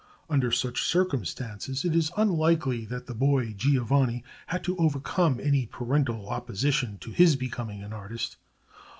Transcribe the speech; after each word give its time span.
Under 0.31 0.51
such 0.51 0.81
circumstances 0.81 1.85
it 1.85 1.95
is 1.95 2.11
unlikely 2.17 2.85
that 2.85 3.05
the 3.05 3.13
boy 3.13 3.53
Giovanni 3.53 4.23
had 4.47 4.63
to 4.63 4.75
overcome 4.77 5.39
any 5.39 5.67
parental 5.67 6.27
opposition 6.27 6.97
to 7.01 7.11
his 7.11 7.35
becoming 7.35 7.83
an 7.83 7.93
artist. 7.93 8.37